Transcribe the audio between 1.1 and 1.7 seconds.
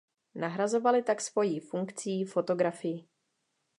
svojí